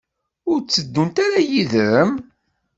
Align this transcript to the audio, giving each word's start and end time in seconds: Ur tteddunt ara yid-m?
Ur 0.51 0.59
tteddunt 0.61 1.17
ara 1.25 1.39
yid-m? 1.49 2.11